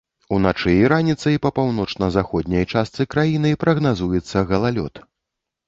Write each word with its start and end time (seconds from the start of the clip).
Уначы 0.35 0.71
і 0.77 0.87
раніцай 0.93 1.35
па 1.43 1.51
паўночна-заходняй 1.57 2.65
частцы 2.73 3.07
краіны 3.13 3.55
прагназуецца 3.67 4.47
галалёд. 4.53 5.07